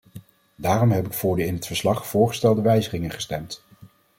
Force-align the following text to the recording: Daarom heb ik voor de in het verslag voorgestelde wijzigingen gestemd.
Daarom 0.55 0.91
heb 0.91 1.05
ik 1.05 1.13
voor 1.13 1.35
de 1.35 1.45
in 1.45 1.53
het 1.53 1.65
verslag 1.65 2.07
voorgestelde 2.07 2.61
wijzigingen 2.61 3.11
gestemd. 3.11 3.63